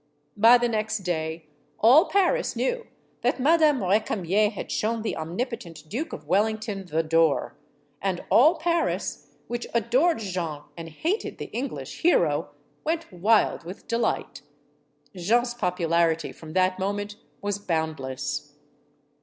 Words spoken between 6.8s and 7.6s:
the door.